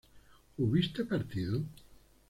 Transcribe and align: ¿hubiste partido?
¿hubiste 0.57 1.05
partido? 1.05 1.61